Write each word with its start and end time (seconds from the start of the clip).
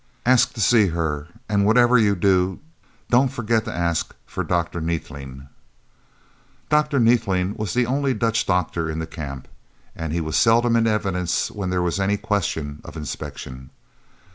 Ask 0.25 0.53
to 0.53 0.59
see 0.61 0.87
her, 0.87 1.27
and 1.47 1.63
whatever 1.63 1.95
you 1.95 2.15
do, 2.15 2.59
don't 3.11 3.31
forget 3.31 3.65
to 3.65 3.71
ask 3.71 4.15
for 4.25 4.43
Dr. 4.43 4.81
Neethling." 4.81 5.47
Dr. 6.69 6.99
Neethling 6.99 7.55
was 7.55 7.75
the 7.75 7.85
only 7.85 8.15
Dutch 8.15 8.47
doctor 8.47 8.89
in 8.89 8.97
the 8.97 9.05
Camp, 9.05 9.47
and 9.95 10.11
he 10.11 10.19
was 10.19 10.35
seldom 10.35 10.75
in 10.75 10.87
evidence 10.87 11.51
when 11.51 11.69
there 11.69 11.83
was 11.83 11.99
any 11.99 12.17
question 12.17 12.81
of 12.83 12.97
inspection. 12.97 13.69